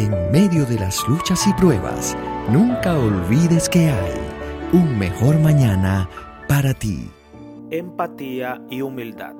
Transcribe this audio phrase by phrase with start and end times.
[0.00, 2.16] En medio de las luchas y pruebas,
[2.48, 4.18] nunca olvides que hay
[4.72, 6.08] un mejor mañana
[6.48, 7.10] para ti.
[7.70, 9.34] Empatía y humildad.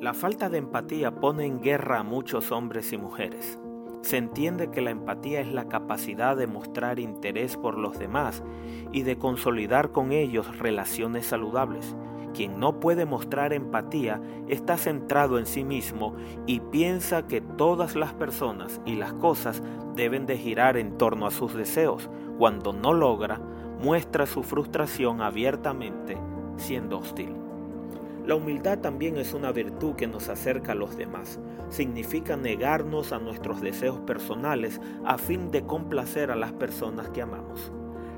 [0.00, 3.58] La falta de empatía pone en guerra a muchos hombres y mujeres.
[4.02, 8.44] Se entiende que la empatía es la capacidad de mostrar interés por los demás
[8.92, 11.96] y de consolidar con ellos relaciones saludables.
[12.34, 18.12] Quien no puede mostrar empatía está centrado en sí mismo y piensa que todas las
[18.12, 19.62] personas y las cosas
[19.94, 22.10] deben de girar en torno a sus deseos.
[22.36, 23.40] Cuando no logra,
[23.80, 26.18] muestra su frustración abiertamente,
[26.56, 27.36] siendo hostil.
[28.26, 31.38] La humildad también es una virtud que nos acerca a los demás.
[31.68, 37.70] Significa negarnos a nuestros deseos personales a fin de complacer a las personas que amamos.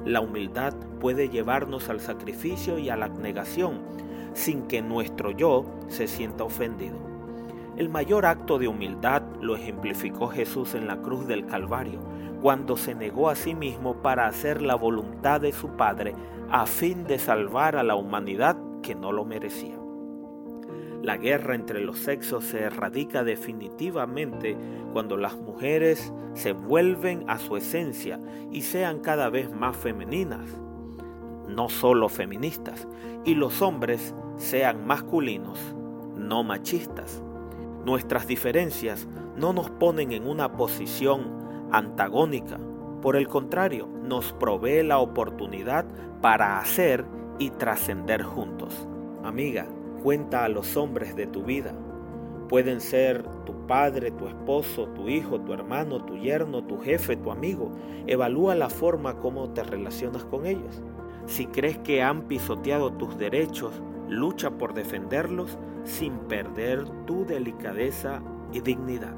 [0.04, 3.80] La humildad puede llevarnos al sacrificio y a la abnegación,
[4.36, 6.98] sin que nuestro yo se sienta ofendido.
[7.76, 12.00] El mayor acto de humildad lo ejemplificó Jesús en la cruz del Calvario,
[12.42, 16.14] cuando se negó a sí mismo para hacer la voluntad de su Padre
[16.50, 19.78] a fin de salvar a la humanidad que no lo merecía.
[21.02, 24.56] La guerra entre los sexos se erradica definitivamente
[24.92, 28.20] cuando las mujeres se vuelven a su esencia
[28.50, 30.46] y sean cada vez más femeninas,
[31.48, 32.86] no solo feministas,
[33.24, 35.58] y los hombres sean masculinos,
[36.16, 37.22] no machistas.
[37.84, 39.06] Nuestras diferencias
[39.36, 42.58] no nos ponen en una posición antagónica,
[43.02, 45.84] por el contrario, nos provee la oportunidad
[46.20, 47.04] para hacer
[47.38, 48.88] y trascender juntos.
[49.22, 49.68] Amiga,
[50.02, 51.72] cuenta a los hombres de tu vida.
[52.48, 57.30] Pueden ser tu padre, tu esposo, tu hijo, tu hermano, tu yerno, tu jefe, tu
[57.30, 57.70] amigo.
[58.06, 60.82] Evalúa la forma como te relacionas con ellos.
[61.26, 68.60] Si crees que han pisoteado tus derechos, lucha por defenderlos sin perder tu delicadeza y
[68.60, 69.14] dignidad.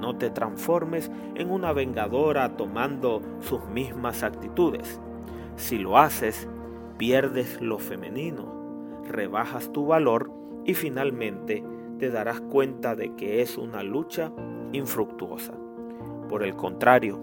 [0.00, 5.00] No te transformes en una vengadora tomando sus mismas actitudes.
[5.56, 6.48] Si lo haces,
[6.98, 8.56] pierdes lo femenino
[9.08, 10.30] rebajas tu valor
[10.64, 11.64] y finalmente
[11.98, 14.32] te darás cuenta de que es una lucha
[14.72, 15.54] infructuosa.
[16.28, 17.20] Por el contrario,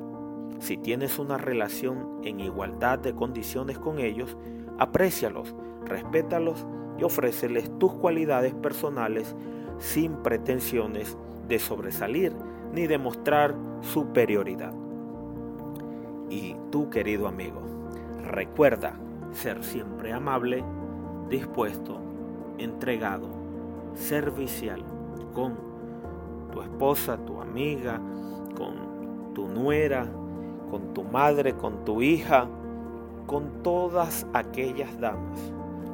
[0.60, 4.38] si tienes una relación en igualdad de condiciones con ellos,
[4.80, 6.66] aprécialos, respétalos
[6.98, 9.36] y ofréceles tus cualidades personales
[9.78, 11.18] sin pretensiones
[11.48, 12.34] de sobresalir
[12.74, 14.74] ni de mostrar superioridad.
[16.30, 17.62] Y tú, querido amigo,
[18.24, 18.94] recuerda
[19.32, 20.64] ser siempre amable,
[21.30, 22.00] dispuesto,
[22.58, 23.28] entregado,
[23.94, 24.84] servicial
[25.34, 25.56] con
[26.52, 28.00] tu esposa, tu amiga,
[28.56, 30.08] con tu nuera,
[30.70, 32.48] con tu madre, con tu hija,
[33.26, 35.40] con todas aquellas damas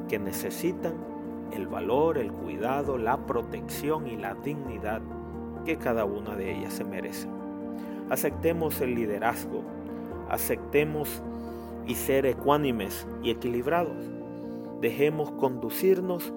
[0.08, 0.94] que necesitan
[1.52, 5.02] el valor, el cuidado, la protección y la dignidad
[5.64, 7.28] que cada una de ellas se merece.
[8.08, 9.62] Aceptemos el liderazgo,
[10.28, 11.22] aceptemos
[11.86, 14.10] y ser ecuánimes y equilibrados
[14.80, 16.32] dejemos conducirnos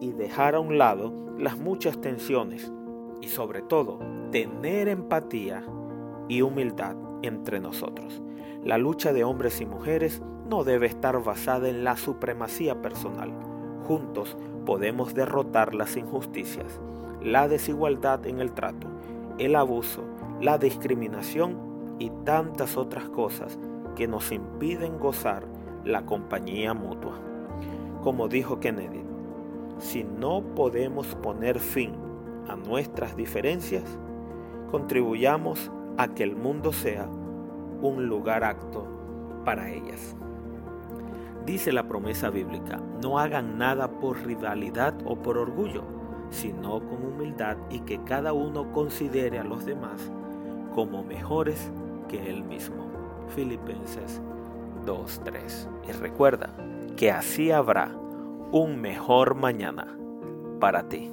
[0.00, 2.72] y dejar a un lado las muchas tensiones
[3.20, 3.98] y sobre todo
[4.30, 5.64] tener empatía
[6.28, 8.20] y humildad entre nosotros.
[8.64, 13.32] La lucha de hombres y mujeres no debe estar basada en la supremacía personal.
[13.86, 14.36] Juntos
[14.66, 16.80] podemos derrotar las injusticias,
[17.22, 18.86] la desigualdad en el trato,
[19.38, 20.04] el abuso,
[20.40, 23.58] la discriminación y tantas otras cosas
[23.96, 25.44] que nos impiden gozar
[25.84, 27.18] la compañía mutua.
[28.02, 29.02] Como dijo Kennedy,
[29.78, 31.92] si no podemos poner fin
[32.48, 33.84] a nuestras diferencias,
[34.70, 37.08] contribuyamos a que el mundo sea
[37.80, 38.86] un lugar acto
[39.44, 40.16] para ellas.
[41.46, 45.82] Dice la promesa bíblica, no hagan nada por rivalidad o por orgullo,
[46.30, 50.12] sino con humildad y que cada uno considere a los demás
[50.74, 51.72] como mejores
[52.08, 52.86] que él mismo.
[53.28, 54.20] Filipenses
[54.84, 55.88] 2.3.
[55.88, 56.50] Y recuerda,
[56.96, 57.94] que así habrá
[58.50, 59.96] un mejor mañana
[60.58, 61.12] para ti.